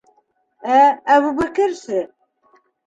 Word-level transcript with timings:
Ә 0.77 0.79
Әбүбәкерсе? 1.17 2.05